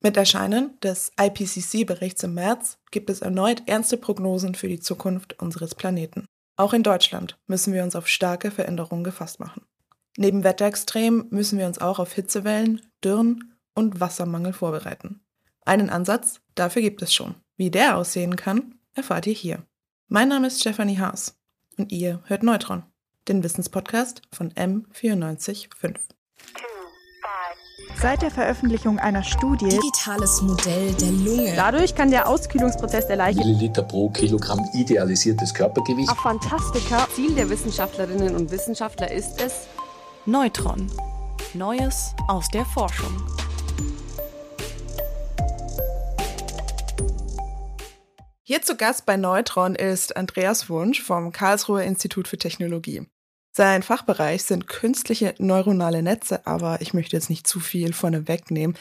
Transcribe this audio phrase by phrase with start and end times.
[0.00, 5.74] Mit Erscheinen des IPCC-Berichts im März gibt es erneut ernste Prognosen für die Zukunft unseres
[5.74, 6.26] Planeten.
[6.56, 9.62] Auch in Deutschland müssen wir uns auf starke Veränderungen gefasst machen.
[10.16, 15.20] Neben Wetterextremen müssen wir uns auch auf Hitzewellen, Dürren und Wassermangel vorbereiten.
[15.64, 17.34] Einen Ansatz dafür gibt es schon.
[17.56, 19.64] Wie der aussehen kann, erfahrt ihr hier.
[20.06, 21.38] Mein Name ist Stefanie Haas
[21.76, 22.84] und ihr hört Neutron,
[23.26, 26.17] den Wissenspodcast von M945.
[28.00, 31.52] Seit der Veröffentlichung einer Studie Digitales Modell der Lunge.
[31.56, 36.08] Dadurch kann der Auskühlungsprozess der Leiche Milliliter pro Kilogramm idealisiertes Körpergewicht.
[36.08, 39.66] auf Fantastika Ziel der Wissenschaftlerinnen und Wissenschaftler ist es,
[40.26, 40.88] Neutron.
[41.54, 43.10] Neues aus der Forschung.
[48.44, 53.08] Hier zu Gast bei Neutron ist Andreas Wunsch vom Karlsruher Institut für Technologie.
[53.58, 58.76] Sein Fachbereich sind künstliche neuronale Netze, aber ich möchte jetzt nicht zu viel vorne wegnehmen.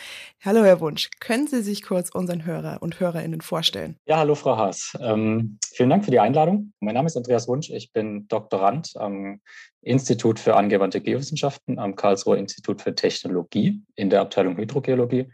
[0.46, 3.98] Hallo Herr Wunsch, können Sie sich kurz unseren Hörer und Hörerinnen vorstellen?
[4.06, 4.96] Ja, hallo Frau Haas.
[5.02, 6.74] Ähm, vielen Dank für die Einladung.
[6.80, 7.72] Mein Name ist Andreas Wunsch.
[7.72, 9.42] Ich bin Doktorand am
[9.82, 15.34] Institut für angewandte Geowissenschaften am Karlsruher Institut für Technologie in der Abteilung Hydrogeologie.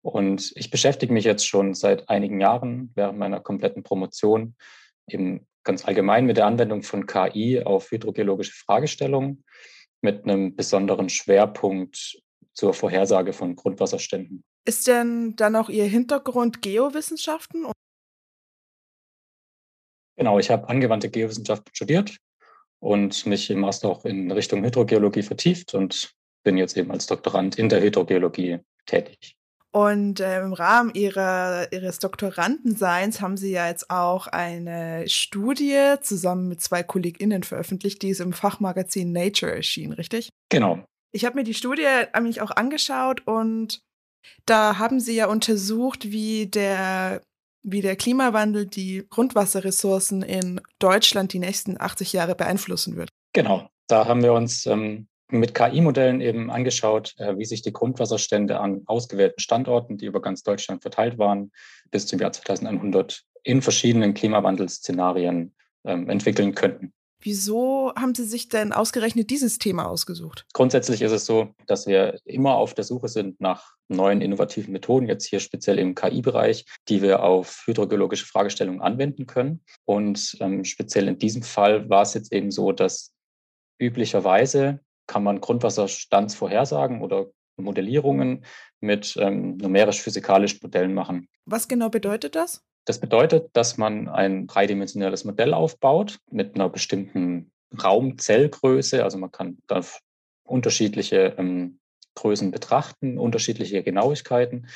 [0.00, 4.54] Und ich beschäftige mich jetzt schon seit einigen Jahren während meiner kompletten Promotion
[5.08, 9.44] eben ganz allgemein mit der Anwendung von KI auf hydrogeologische Fragestellungen
[10.00, 12.20] mit einem besonderen Schwerpunkt
[12.54, 14.44] zur Vorhersage von Grundwasserständen.
[14.64, 17.66] Ist denn dann auch Ihr Hintergrund Geowissenschaften?
[20.16, 22.18] Genau, ich habe angewandte Geowissenschaften studiert
[22.78, 27.58] und mich im Master auch in Richtung Hydrogeologie vertieft und bin jetzt eben als Doktorand
[27.58, 29.39] in der Hydrogeologie tätig.
[29.72, 36.48] Und äh, im Rahmen ihrer, ihres Doktorandenseins haben sie ja jetzt auch eine Studie zusammen
[36.48, 40.30] mit zwei KollegInnen veröffentlicht, die ist im Fachmagazin Nature erschienen, richtig?
[40.48, 40.84] Genau.
[41.12, 43.80] Ich habe mir die Studie nämlich auch angeschaut und
[44.44, 47.22] da haben sie ja untersucht, wie der,
[47.62, 53.08] wie der Klimawandel die Grundwasserressourcen in Deutschland die nächsten 80 Jahre beeinflussen wird.
[53.32, 53.68] Genau.
[53.86, 58.82] Da haben wir uns ähm, mit KI-Modellen eben angeschaut, äh, wie sich die Grundwasserstände an
[58.86, 61.52] ausgewählten Standorten, die über ganz Deutschland verteilt waren,
[61.90, 65.54] bis zum Jahr 2100 in verschiedenen Klimawandelszenarien
[65.84, 66.92] ähm, entwickeln könnten.
[67.22, 70.46] Wieso haben Sie sich denn ausgerechnet dieses Thema ausgesucht?
[70.54, 75.06] Grundsätzlich ist es so, dass wir immer auf der Suche sind nach neuen innovativen Methoden,
[75.06, 79.62] jetzt hier speziell im KI-Bereich, die wir auf hydrogeologische Fragestellungen anwenden können.
[79.84, 83.12] Und ähm, speziell in diesem Fall war es jetzt eben so, dass
[83.78, 87.26] üblicherweise kann man Grundwasserstandsvorhersagen oder
[87.56, 88.44] Modellierungen
[88.78, 91.28] mit ähm, numerisch-physikalischen Modellen machen.
[91.46, 92.62] Was genau bedeutet das?
[92.84, 97.50] Das bedeutet, dass man ein dreidimensionales Modell aufbaut mit einer bestimmten
[97.82, 99.02] Raumzellgröße.
[99.02, 99.80] Also man kann da
[100.44, 101.80] unterschiedliche ähm,
[102.14, 104.68] Größen betrachten, unterschiedliche Genauigkeiten.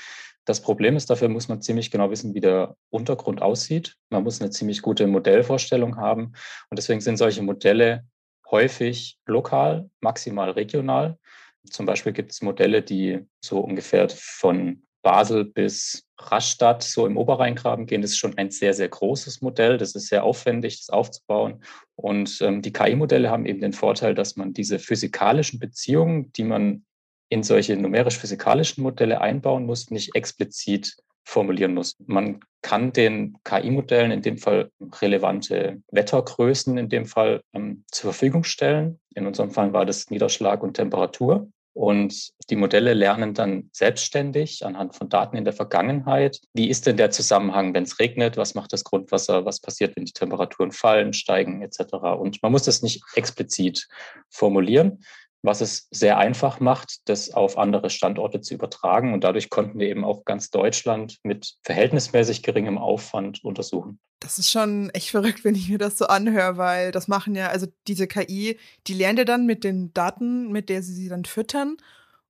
[0.44, 3.94] Das Problem ist, dafür muss man ziemlich genau wissen, wie der Untergrund aussieht.
[4.10, 6.32] Man muss eine ziemlich gute Modellvorstellung haben.
[6.70, 8.04] Und deswegen sind solche Modelle
[8.54, 11.18] häufig lokal, maximal regional.
[11.68, 17.86] Zum Beispiel gibt es Modelle, die so ungefähr von Basel bis Rastatt so im Oberrheingraben
[17.86, 18.00] gehen.
[18.00, 19.76] Das ist schon ein sehr, sehr großes Modell.
[19.76, 21.64] Das ist sehr aufwendig, das aufzubauen.
[21.96, 26.84] Und ähm, die KI-Modelle haben eben den Vorteil, dass man diese physikalischen Beziehungen, die man
[27.28, 31.96] in solche numerisch-physikalischen Modelle einbauen muss, nicht explizit formulieren muss.
[32.06, 34.70] Man kann den KI-Modellen in dem Fall
[35.00, 39.00] relevante Wettergrößen in dem Fall ähm, zur Verfügung stellen.
[39.14, 41.48] In unserem Fall war das Niederschlag und Temperatur.
[41.74, 46.40] Und die Modelle lernen dann selbstständig anhand von Daten in der Vergangenheit.
[46.52, 48.36] Wie ist denn der Zusammenhang, wenn es regnet?
[48.36, 49.44] Was macht das Grundwasser?
[49.44, 51.94] Was passiert, wenn die Temperaturen fallen, steigen etc.?
[52.16, 53.88] Und man muss das nicht explizit
[54.30, 55.00] formulieren
[55.44, 59.12] was es sehr einfach macht, das auf andere Standorte zu übertragen.
[59.12, 64.00] Und dadurch konnten wir eben auch ganz Deutschland mit verhältnismäßig geringem Aufwand untersuchen.
[64.20, 67.48] Das ist schon echt verrückt, wenn ich mir das so anhöre, weil das machen ja,
[67.48, 71.26] also diese KI, die lernt ja dann mit den Daten, mit der sie sie dann
[71.26, 71.76] füttern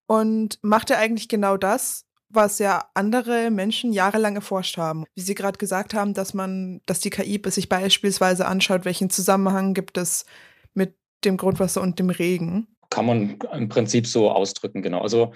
[0.06, 5.04] und macht ja eigentlich genau das, was ja andere Menschen jahrelang erforscht haben.
[5.14, 9.72] Wie Sie gerade gesagt haben, dass man, dass die KI sich beispielsweise anschaut, welchen Zusammenhang
[9.72, 10.24] gibt es
[10.72, 15.00] mit dem Grundwasser und dem Regen kann man im Prinzip so ausdrücken, genau.
[15.00, 15.32] Also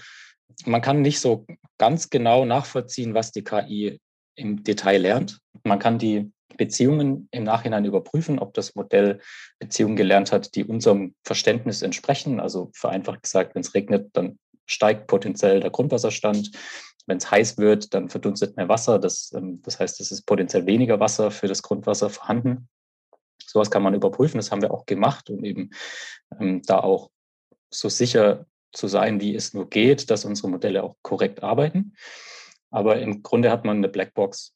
[0.65, 1.45] man kann nicht so
[1.77, 4.01] ganz genau nachvollziehen, was die KI
[4.37, 5.41] im Detail lernt.
[5.65, 9.21] Man kann die Beziehungen im Nachhinein überprüfen, ob das Modell
[9.59, 12.39] Beziehungen gelernt hat, die unserem Verständnis entsprechen.
[12.39, 16.53] Also vereinfacht gesagt, wenn es regnet, dann steigt potenziell der Grundwasserstand.
[17.07, 19.01] Wenn es heiß wird, dann verdunstet mehr Wasser.
[19.01, 22.69] Das, ähm, das heißt, es ist potenziell weniger Wasser für das Grundwasser vorhanden.
[23.45, 24.39] Sowas kann man überprüfen.
[24.39, 25.71] Das haben wir auch gemacht und eben
[26.39, 27.11] ähm, da auch
[27.71, 31.95] so sicher zu sein, wie es nur geht, dass unsere Modelle auch korrekt arbeiten.
[32.71, 34.55] Aber im Grunde hat man eine Blackbox,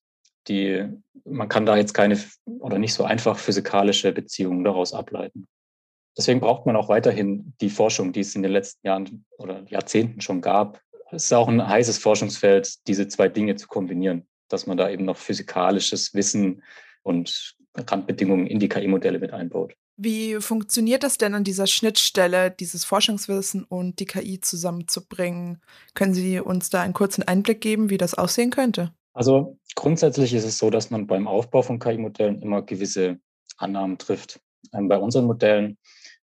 [0.48, 0.86] die
[1.24, 2.18] man kann da jetzt keine
[2.58, 5.46] oder nicht so einfach physikalische Beziehungen daraus ableiten.
[6.16, 10.20] Deswegen braucht man auch weiterhin die Forschung, die es in den letzten Jahren oder Jahrzehnten
[10.20, 10.80] schon gab.
[11.10, 15.04] Es ist auch ein heißes Forschungsfeld, diese zwei Dinge zu kombinieren, dass man da eben
[15.04, 16.62] noch physikalisches Wissen
[17.02, 19.74] und Randbedingungen in die KI-Modelle mit einbaut.
[20.04, 25.62] Wie funktioniert das denn an dieser Schnittstelle, dieses Forschungswissen und die KI zusammenzubringen?
[25.94, 28.92] Können Sie uns da einen kurzen Einblick geben, wie das aussehen könnte?
[29.12, 33.20] Also grundsätzlich ist es so, dass man beim Aufbau von KI-Modellen immer gewisse
[33.58, 34.40] Annahmen trifft.
[34.72, 35.78] Ähm, bei unseren Modellen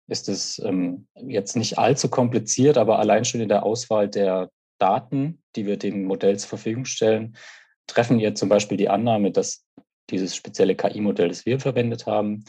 [0.07, 5.43] ist es ähm, jetzt nicht allzu kompliziert, aber allein schon in der Auswahl der Daten,
[5.55, 7.37] die wir dem Modell zur Verfügung stellen,
[7.85, 9.65] treffen wir zum Beispiel die Annahme, dass
[10.09, 12.43] dieses spezielle KI-Modell, das wir verwendet haben,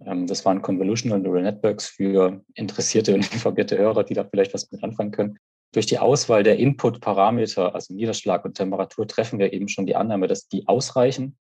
[0.00, 4.82] das waren Convolutional Neural Networks für interessierte und informierte Hörer, die da vielleicht was mit
[4.82, 5.38] anfangen können.
[5.72, 10.26] Durch die Auswahl der Input-Parameter, also Niederschlag und Temperatur, treffen wir eben schon die Annahme,
[10.26, 11.38] dass die ausreichen,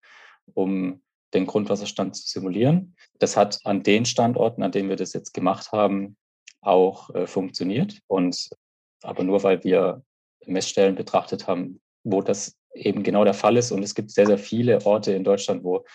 [0.53, 1.01] um
[1.33, 2.95] den Grundwasserstand zu simulieren.
[3.19, 6.17] Das hat an den Standorten, an denen wir das jetzt gemacht haben,
[6.61, 7.99] auch äh, funktioniert.
[8.07, 8.49] Und
[9.03, 10.01] aber nur weil wir
[10.45, 13.71] Messstellen betrachtet haben, wo das eben genau der Fall ist.
[13.71, 15.85] Und es gibt sehr, sehr viele Orte in Deutschland, wo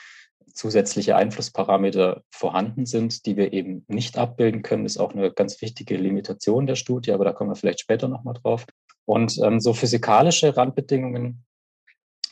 [0.52, 4.86] zusätzliche Einflussparameter vorhanden sind, die wir eben nicht abbilden können.
[4.86, 8.34] Ist auch eine ganz wichtige Limitation der Studie, aber da kommen wir vielleicht später nochmal
[8.34, 8.66] drauf.
[9.04, 11.44] Und ähm, so physikalische Randbedingungen,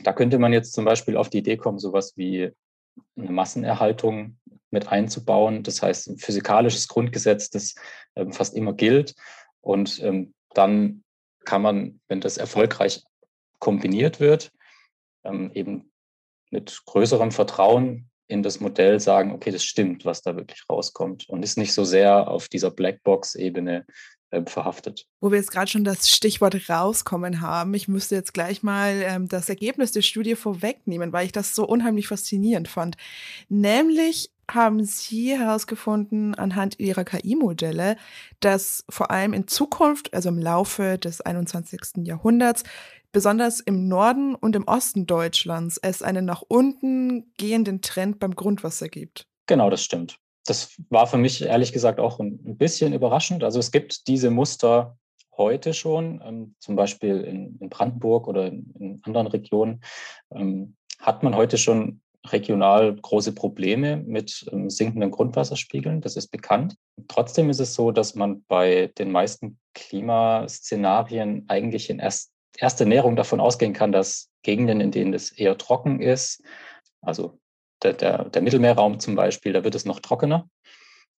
[0.03, 2.51] da könnte man jetzt zum Beispiel auf die Idee kommen, sowas wie
[3.17, 4.39] eine Massenerhaltung
[4.71, 5.62] mit einzubauen.
[5.62, 7.75] Das heißt, ein physikalisches Grundgesetz, das
[8.17, 9.15] ähm, fast immer gilt.
[9.61, 11.05] Und ähm, dann
[11.45, 13.03] kann man, wenn das erfolgreich
[13.59, 14.53] kombiniert wird,
[15.25, 15.90] ähm, eben
[16.50, 21.43] mit größerem Vertrauen in das Modell sagen, okay, das stimmt, was da wirklich rauskommt und
[21.43, 23.85] ist nicht so sehr auf dieser Blackbox-Ebene
[24.31, 25.06] äh, verhaftet.
[25.20, 29.26] Wo wir jetzt gerade schon das Stichwort rauskommen haben, ich müsste jetzt gleich mal ähm,
[29.26, 32.97] das Ergebnis der Studie vorwegnehmen, weil ich das so unheimlich faszinierend fand.
[33.49, 37.97] Nämlich haben Sie herausgefunden anhand Ihrer KI-Modelle,
[38.41, 42.06] dass vor allem in Zukunft, also im Laufe des 21.
[42.06, 42.62] Jahrhunderts,
[43.12, 48.89] besonders im Norden und im Osten Deutschlands es einen nach unten gehenden Trend beim Grundwasser
[48.89, 49.27] gibt.
[49.47, 50.19] Genau, das stimmt.
[50.47, 53.45] Das war für mich ehrlich gesagt auch ein bisschen überraschend.
[53.45, 54.97] Also es gibt diese Muster
[55.37, 59.83] heute schon, ähm, zum Beispiel in, Brandenburg oder in, in anderen Regionen,
[60.33, 66.01] ähm, hat man heute schon regional große Probleme mit ähm, sinkenden Grundwasserspiegeln.
[66.03, 66.77] Das ist bekannt.
[67.09, 73.17] Trotzdem ist es so, dass man bei den meisten Klimaszenarien eigentlich in erst erste Näherung
[73.17, 76.43] davon ausgehen kann, dass Gegenden, in denen es eher trocken ist,
[77.01, 77.39] also
[77.83, 80.49] der, der, der Mittelmeerraum zum Beispiel, da wird es noch trockener.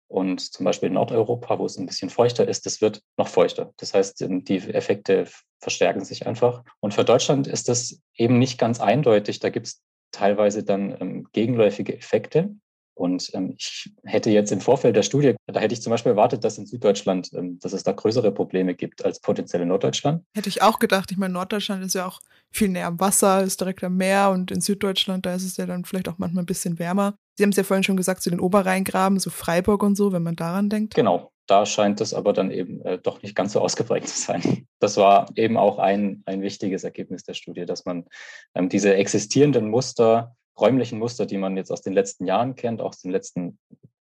[0.07, 3.73] Und zum Beispiel in Nordeuropa, wo es ein bisschen feuchter ist, das wird noch feuchter.
[3.77, 5.25] Das heißt, die Effekte
[5.59, 6.63] verstärken sich einfach.
[6.81, 9.39] Und für Deutschland ist das eben nicht ganz eindeutig.
[9.39, 12.53] Da gibt es teilweise dann ähm, gegenläufige Effekte.
[13.01, 16.43] Und ähm, ich hätte jetzt im Vorfeld der Studie, da hätte ich zum Beispiel erwartet,
[16.43, 20.23] dass in Süddeutschland, ähm, dass es da größere Probleme gibt als potenziell in Norddeutschland.
[20.35, 21.11] Hätte ich auch gedacht.
[21.11, 22.19] Ich meine, Norddeutschland ist ja auch
[22.51, 25.65] viel näher am Wasser, ist direkt am Meer und in Süddeutschland, da ist es ja
[25.65, 27.15] dann vielleicht auch manchmal ein bisschen wärmer.
[27.37, 30.21] Sie haben es ja vorhin schon gesagt, zu den Oberrheingraben, so Freiburg und so, wenn
[30.21, 30.93] man daran denkt.
[30.93, 34.67] Genau, da scheint es aber dann eben äh, doch nicht ganz so ausgeprägt zu sein.
[34.79, 38.05] Das war eben auch ein, ein wichtiges Ergebnis der Studie, dass man
[38.53, 42.89] ähm, diese existierenden Muster räumlichen Muster, die man jetzt aus den letzten Jahren kennt, auch
[42.89, 43.57] aus den letzten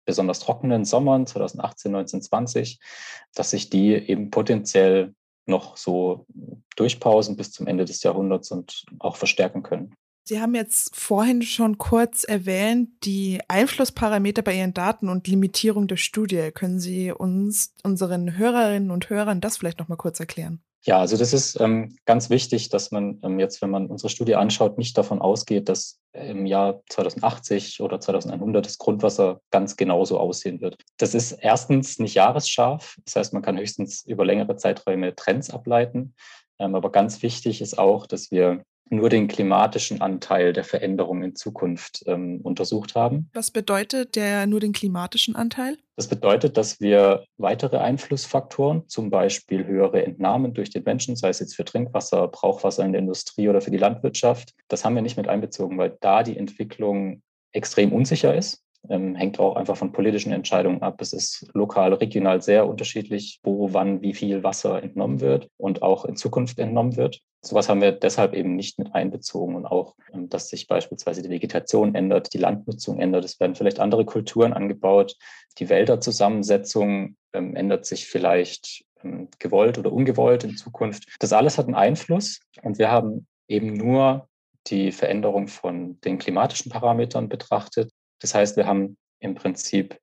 [0.06, 2.79] besonders trockenen Sommern 2018, 19, 20,
[3.36, 5.13] dass sich die eben potenziell
[5.46, 6.25] noch so
[6.75, 9.94] durchpausen bis zum Ende des Jahrhunderts und auch verstärken können.
[10.29, 15.98] Sie haben jetzt vorhin schon kurz erwähnt, die Einflussparameter bei Ihren Daten und Limitierung der
[15.98, 16.51] Studie.
[16.53, 20.62] Können Sie uns, unseren Hörerinnen und Hörern, das vielleicht noch mal kurz erklären?
[20.81, 24.36] Ja, also das ist ähm, ganz wichtig, dass man ähm, jetzt, wenn man unsere Studie
[24.36, 30.62] anschaut, nicht davon ausgeht, dass im Jahr 2080 oder 2100 das Grundwasser ganz genauso aussehen
[30.62, 30.77] wird.
[30.98, 32.98] Das ist erstens nicht jahresscharf.
[33.03, 36.15] Das heißt, man kann höchstens über längere Zeiträume Trends ableiten.
[36.59, 41.36] Ähm, aber ganz wichtig ist auch, dass wir nur den klimatischen Anteil der Veränderung in
[41.36, 43.29] Zukunft ähm, untersucht haben.
[43.34, 45.77] Was bedeutet der nur den klimatischen Anteil?
[45.96, 51.39] Das bedeutet, dass wir weitere Einflussfaktoren, zum Beispiel höhere Entnahmen durch den Menschen, sei es
[51.39, 55.17] jetzt für Trinkwasser, Brauchwasser in der Industrie oder für die Landwirtschaft, das haben wir nicht
[55.17, 60.31] mit einbezogen, weil da die Entwicklung extrem unsicher ist ähm, hängt auch einfach von politischen
[60.31, 61.01] Entscheidungen ab.
[61.01, 66.05] Es ist lokal, regional sehr unterschiedlich, wo, wann, wie viel Wasser entnommen wird und auch
[66.05, 67.21] in Zukunft entnommen wird.
[67.41, 71.29] Sowas haben wir deshalb eben nicht mit einbezogen und auch, ähm, dass sich beispielsweise die
[71.29, 73.25] Vegetation ändert, die Landnutzung ändert.
[73.25, 75.15] Es werden vielleicht andere Kulturen angebaut.
[75.57, 81.05] Die Wälderzusammensetzung ähm, ändert sich vielleicht ähm, gewollt oder ungewollt in Zukunft.
[81.19, 84.27] Das alles hat einen Einfluss und wir haben eben nur
[84.67, 87.91] die Veränderung von den klimatischen Parametern betrachtet.
[88.19, 89.99] Das heißt, wir haben im Prinzip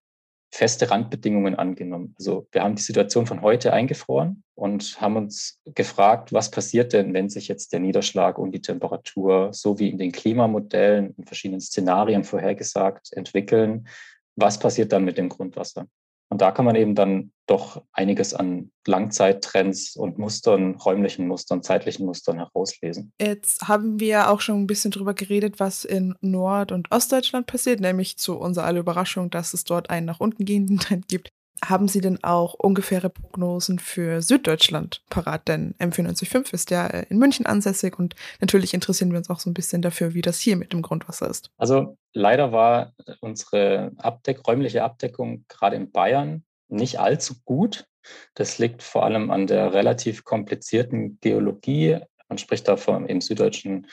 [0.51, 2.15] feste Randbedingungen angenommen.
[2.19, 7.13] Also wir haben die Situation von heute eingefroren und haben uns gefragt, was passiert denn,
[7.13, 11.61] wenn sich jetzt der Niederschlag und die Temperatur so wie in den Klimamodellen in verschiedenen
[11.61, 13.89] Szenarien vorhergesagt entwickeln.
[14.37, 15.89] Was passiert dann mit dem Grundwasser?
[16.29, 22.05] Und da kann man eben dann doch einiges an Langzeittrends und Mustern, räumlichen Mustern, zeitlichen
[22.05, 23.13] Mustern herauslesen.
[23.21, 27.81] Jetzt haben wir auch schon ein bisschen drüber geredet, was in Nord- und Ostdeutschland passiert,
[27.81, 31.31] nämlich zu unserer aller Überraschung, dass es dort einen nach unten gehenden Trend gibt.
[31.65, 35.49] Haben Sie denn auch ungefähre Prognosen für Süddeutschland parat?
[35.49, 39.51] Denn M495 ist ja äh, in München ansässig und natürlich interessieren wir uns auch so
[39.51, 41.51] ein bisschen dafür, wie das hier mit dem Grundwasser ist.
[41.57, 47.87] Also leider war unsere Abdeck räumliche Abdeckung gerade in Bayern nicht allzu gut.
[48.35, 53.87] Das liegt vor allem an der relativ komplizierten Geologie man spricht da vom, im süddeutschen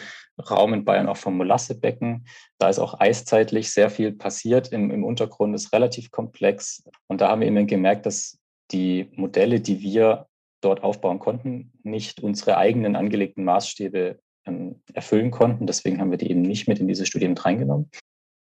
[0.49, 2.25] Raum in Bayern auch vom Molassebecken.
[2.57, 4.71] Da ist auch eiszeitlich sehr viel passiert.
[4.71, 6.83] Im, Im Untergrund ist relativ komplex.
[7.07, 8.39] Und da haben wir eben gemerkt, dass
[8.71, 10.27] die Modelle, die wir
[10.61, 15.67] dort aufbauen konnten, nicht unsere eigenen angelegten Maßstäbe ähm, erfüllen konnten.
[15.67, 17.89] Deswegen haben wir die eben nicht mit in diese Studie mit reingenommen.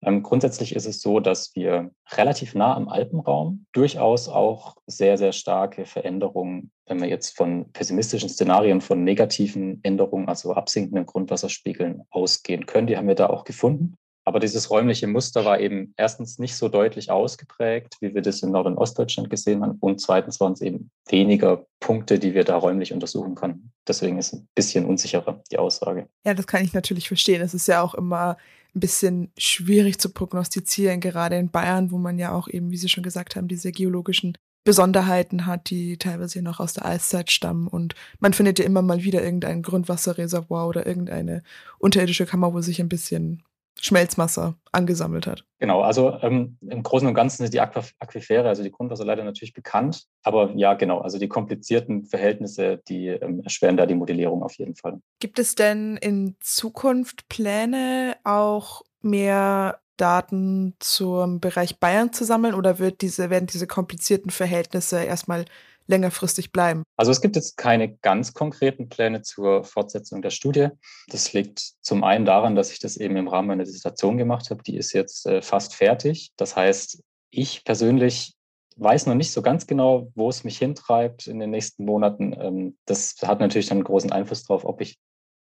[0.07, 5.33] Ähm, grundsätzlich ist es so, dass wir relativ nah am Alpenraum durchaus auch sehr, sehr
[5.33, 12.67] starke Veränderungen, wenn wir jetzt von pessimistischen Szenarien, von negativen Änderungen, also absinkenden Grundwasserspiegeln ausgehen
[12.67, 12.87] können.
[12.87, 13.97] Die haben wir da auch gefunden.
[14.25, 18.51] Aber dieses räumliche Muster war eben erstens nicht so deutlich ausgeprägt, wie wir das in
[18.51, 19.79] Nord- und Ostdeutschland gesehen haben.
[19.79, 23.73] Und zweitens waren es eben weniger Punkte, die wir da räumlich untersuchen konnten.
[23.87, 26.09] Deswegen ist ein bisschen unsicherer die Aussage.
[26.25, 27.41] Ja, das kann ich natürlich verstehen.
[27.41, 28.37] Es ist ja auch immer
[28.77, 32.89] ein bisschen schwierig zu prognostizieren, gerade in Bayern, wo man ja auch eben, wie Sie
[32.89, 37.69] schon gesagt haben, diese geologischen Besonderheiten hat, die teilweise noch aus der Eiszeit stammen.
[37.69, 41.43] Und man findet ja immer mal wieder irgendein Grundwasserreservoir oder irgendeine
[41.79, 43.43] unterirdische Kammer, wo sich ein bisschen
[43.81, 45.45] Schmelzmasse angesammelt hat.
[45.59, 49.55] Genau, also ähm, im Großen und Ganzen sind die Aquif Aquifere, also die Grundwasserleiter natürlich
[49.55, 50.05] bekannt.
[50.23, 54.75] Aber ja, genau, also die komplizierten Verhältnisse, die ähm, erschweren da die Modellierung auf jeden
[54.75, 55.01] Fall.
[55.21, 62.79] Gibt es denn in Zukunft Pläne, auch mehr Daten zum Bereich Bayern zu sammeln oder
[62.79, 65.47] wird diese, werden diese komplizierten Verhältnisse erstmal
[65.87, 66.83] längerfristig bleiben?
[66.97, 70.69] Also es gibt jetzt keine ganz konkreten Pläne zur Fortsetzung der Studie.
[71.09, 74.63] Das liegt zum einen daran, dass ich das eben im Rahmen meiner Dissertation gemacht habe.
[74.63, 76.33] Die ist jetzt äh, fast fertig.
[76.37, 78.35] Das heißt, ich persönlich
[78.77, 82.35] weiß noch nicht so ganz genau, wo es mich hintreibt in den nächsten Monaten.
[82.39, 84.99] Ähm, das hat natürlich dann großen Einfluss darauf, ob ich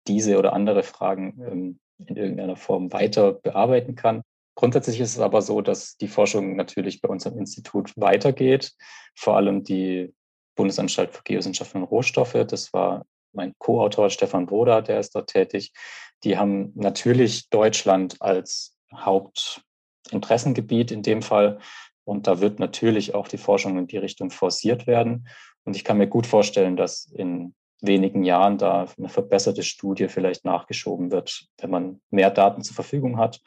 [0.07, 4.23] diese oder andere Fragen ähm, in irgendeiner Form weiter bearbeiten kann.
[4.57, 8.73] Grundsätzlich ist es aber so, dass die Forschung natürlich bei unserem Institut weitergeht.
[9.17, 10.15] Vor allem die
[10.55, 12.45] Bundesanstalt für Geowissenschaften und Rohstoffe.
[12.47, 15.73] Das war mein Co-Autor Stefan Broda, der ist dort tätig.
[16.23, 21.59] Die haben natürlich Deutschland als Hauptinteressengebiet in dem Fall.
[22.05, 25.29] Und da wird natürlich auch die Forschung in die Richtung forciert werden.
[25.65, 27.55] Und ich kann mir gut vorstellen, dass in
[27.87, 33.19] wenigen Jahren da eine verbesserte Studie vielleicht nachgeschoben wird, wenn man mehr Daten zur Verfügung
[33.19, 33.41] hat,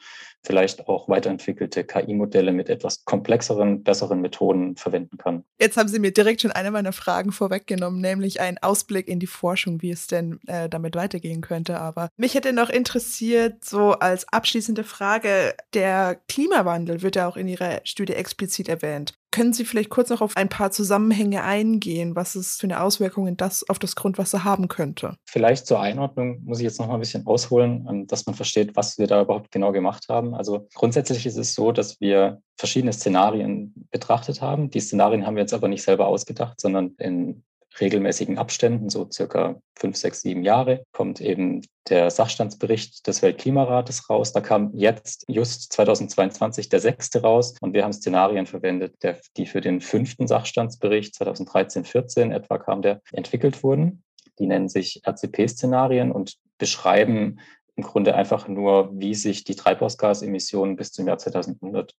[0.44, 5.44] vielleicht auch weiterentwickelte KI-Modelle mit etwas komplexeren, besseren Methoden verwenden kann.
[5.60, 9.26] Jetzt haben Sie mir direkt schon eine meiner Fragen vorweggenommen, nämlich einen Ausblick in die
[9.26, 11.80] Forschung, wie es denn äh, damit weitergehen könnte.
[11.80, 17.48] Aber mich hätte noch interessiert, so als abschließende Frage, der Klimawandel wird ja auch in
[17.48, 19.14] Ihrer Studie explizit erwähnt.
[19.38, 23.36] Können Sie vielleicht kurz noch auf ein paar Zusammenhänge eingehen, was es für eine Auswirkung
[23.36, 25.14] das auf das Grundwasser haben könnte?
[25.26, 28.74] Vielleicht zur Einordnung muss ich jetzt noch mal ein bisschen ausholen, ähm, dass man versteht,
[28.74, 30.34] was wir da überhaupt genau gemacht haben.
[30.34, 34.70] Also grundsätzlich ist es so, dass wir verschiedene Szenarien betrachtet haben.
[34.70, 37.44] Die Szenarien haben wir jetzt aber nicht selber ausgedacht, sondern in
[37.80, 44.32] regelmäßigen Abständen, so circa fünf, sechs, sieben Jahre, kommt eben der Sachstandsbericht des Weltklimarates raus.
[44.32, 49.46] Da kam jetzt just 2022 der sechste raus und wir haben Szenarien verwendet, der, die
[49.46, 54.02] für den fünften Sachstandsbericht 2013, 14 etwa kam, der entwickelt wurden.
[54.38, 57.40] Die nennen sich RCP-Szenarien und beschreiben
[57.78, 61.94] im Grunde einfach nur, wie sich die Treibhausgasemissionen bis zum Jahr 2100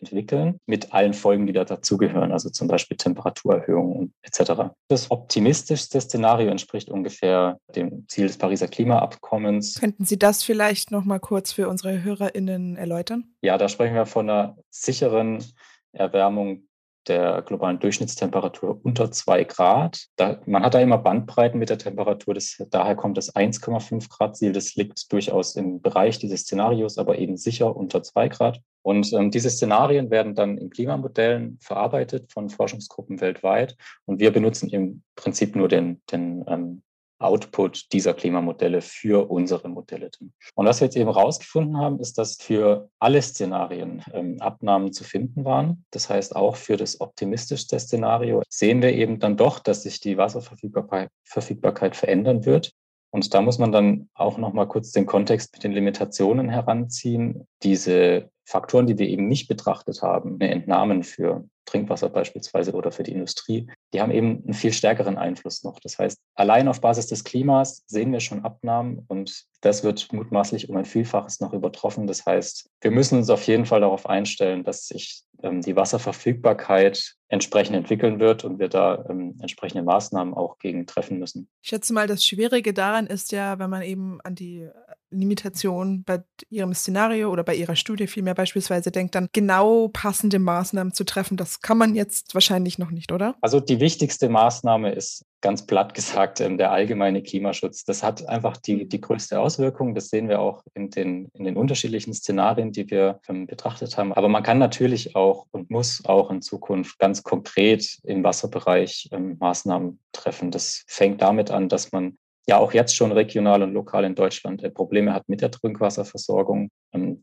[0.00, 4.70] entwickeln, mit allen Folgen, die da dazugehören, also zum Beispiel Temperaturerhöhungen etc.
[4.88, 9.80] Das optimistischste Szenario entspricht ungefähr dem Ziel des Pariser Klimaabkommens.
[9.80, 13.24] Könnten Sie das vielleicht noch mal kurz für unsere HörerInnen erläutern?
[13.42, 15.44] Ja, da sprechen wir von einer sicheren
[15.92, 16.68] Erwärmung
[17.08, 20.06] der globalen Durchschnittstemperatur unter zwei Grad.
[20.16, 22.34] Da, man hat da immer Bandbreiten mit der Temperatur.
[22.34, 24.52] Das, daher kommt das 1,5 Grad Ziel.
[24.52, 28.60] Das liegt durchaus im Bereich dieses Szenarios, aber eben sicher unter zwei Grad.
[28.82, 33.76] Und ähm, diese Szenarien werden dann in Klimamodellen verarbeitet von Forschungsgruppen weltweit.
[34.04, 36.82] Und wir benutzen im Prinzip nur den, den ähm,
[37.18, 40.10] Output dieser Klimamodelle für unsere Modelle.
[40.54, 45.04] Und was wir jetzt eben herausgefunden haben, ist, dass für alle Szenarien ähm, Abnahmen zu
[45.04, 45.84] finden waren.
[45.90, 50.18] Das heißt, auch für das optimistischste Szenario sehen wir eben dann doch, dass sich die
[50.18, 52.72] Wasserverfügbarkeit Verfügbarkeit verändern wird.
[53.10, 57.46] Und da muss man dann auch noch mal kurz den Kontext mit den Limitationen heranziehen.
[57.62, 63.12] Diese Faktoren, die wir eben nicht betrachtet haben, Entnahmen für Trinkwasser beispielsweise oder für die
[63.12, 65.78] Industrie, die haben eben einen viel stärkeren Einfluss noch.
[65.80, 70.68] Das heißt, allein auf Basis des Klimas sehen wir schon Abnahmen und das wird mutmaßlich
[70.68, 72.06] um ein Vielfaches noch übertroffen.
[72.06, 77.76] Das heißt, wir müssen uns auf jeden Fall darauf einstellen, dass sich die Wasserverfügbarkeit entsprechend
[77.76, 81.48] entwickeln wird und wir da ähm, entsprechende Maßnahmen auch gegen treffen müssen.
[81.62, 84.68] Ich schätze mal, das Schwierige daran ist ja, wenn man eben an die
[85.10, 90.92] Limitation bei Ihrem Szenario oder bei Ihrer Studie vielmehr beispielsweise denkt, dann genau passende Maßnahmen
[90.92, 91.36] zu treffen.
[91.36, 93.34] Das kann man jetzt wahrscheinlich noch nicht, oder?
[93.40, 97.84] Also die wichtigste Maßnahme ist ganz platt gesagt ähm, der allgemeine Klimaschutz.
[97.84, 99.94] Das hat einfach die, die größte Auswirkung.
[99.94, 104.12] Das sehen wir auch in den, in den unterschiedlichen Szenarien, die wir ähm, betrachtet haben.
[104.12, 109.36] Aber man kann natürlich auch und muss auch in Zukunft ganz konkret im Wasserbereich ähm,
[109.38, 110.50] Maßnahmen treffen.
[110.50, 114.64] Das fängt damit an, dass man ja auch jetzt schon regional und lokal in Deutschland
[114.64, 116.70] äh, Probleme hat mit der Trinkwasserversorgung.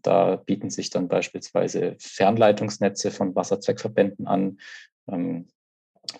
[0.01, 4.59] Da bieten sich dann beispielsweise Fernleitungsnetze von Wasserzweckverbänden an.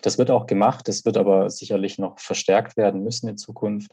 [0.02, 3.92] Das wird auch gemacht, das wird aber sicherlich noch verstärkt werden müssen in Zukunft.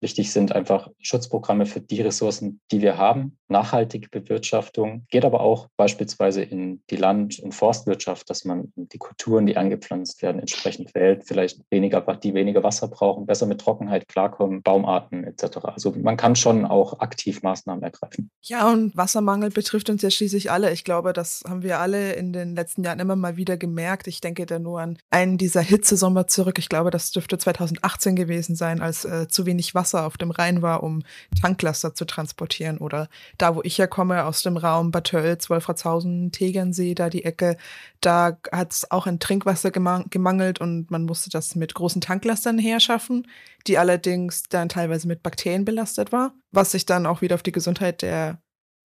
[0.00, 5.68] Wichtig sind einfach Schutzprogramme für die Ressourcen, die wir haben, nachhaltige Bewirtschaftung, geht aber auch
[5.76, 11.24] beispielsweise in die Land- und Forstwirtschaft, dass man die Kulturen, die angepflanzt werden, entsprechend wählt,
[11.26, 15.58] vielleicht weniger, die weniger Wasser brauchen, besser mit Trockenheit klarkommen, Baumarten etc.
[15.62, 18.30] Also man kann schon auch aktiv Maßnahmen ergreifen.
[18.42, 20.72] Ja, und Wassermangel betrifft uns ja schließlich alle.
[20.72, 24.08] Ich glaube, das haben wir alle in den letzten Jahren immer mal wieder gemerkt.
[24.08, 26.58] Ich denke da nur an einen dieser Hitzesommer zurück.
[26.58, 30.30] Ich glaube, das dürfte 2018 gewesen sein, als äh, zu wenig Wasser Wasser auf dem
[30.30, 31.02] Rhein war, um
[31.40, 32.78] Tanklaster zu transportieren.
[32.78, 37.56] Oder da, wo ich herkomme, aus dem Raum Bad Tölz, Wolfratshausen, Tegernsee, da die Ecke,
[38.00, 43.28] da hat es auch an Trinkwasser gemangelt und man musste das mit großen Tanklastern herschaffen,
[43.66, 47.52] die allerdings dann teilweise mit Bakterien belastet war, was sich dann auch wieder auf die
[47.52, 48.40] Gesundheit der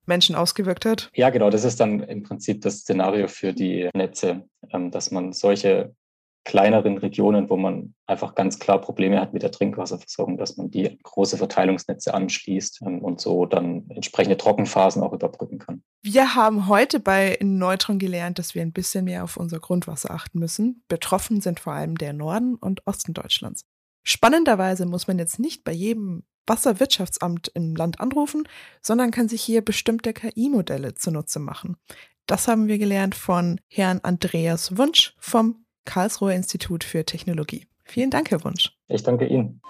[0.06, 1.10] Menschen ausgewirkt hat?
[1.16, 1.50] Ja, genau.
[1.50, 5.96] Das ist dann im Prinzip das Szenario für die Netze, ähm, dass man solche
[6.44, 10.98] kleineren Regionen, wo man einfach ganz klar Probleme hat mit der Trinkwasserversorgung, dass man die
[11.04, 15.84] große Verteilungsnetze anschließt ähm, und so dann entsprechende Trockenphasen auch überbrücken kann.
[16.02, 20.40] Wir haben heute bei Neutron gelernt, dass wir ein bisschen mehr auf unser Grundwasser achten
[20.40, 20.84] müssen.
[20.88, 23.66] Betroffen sind vor allem der Norden und Osten Deutschlands.
[24.04, 28.48] Spannenderweise muss man jetzt nicht bei jedem Wasserwirtschaftsamt im Land anrufen,
[28.82, 31.78] sondern kann sich hier bestimmte KI-Modelle zunutze machen.
[32.26, 37.68] Das haben wir gelernt von Herrn Andreas Wunsch vom Karlsruher Institut für Technologie.
[37.84, 38.72] Vielen Dank, Herr Wunsch.
[38.88, 39.62] Ich danke Ihnen.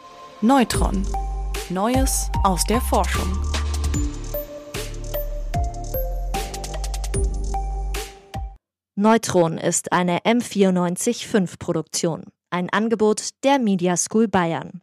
[0.41, 1.05] Neutron.
[1.69, 3.27] Neues aus der Forschung.
[8.95, 14.81] Neutron ist eine M945 Produktion, ein Angebot der Media School Bayern.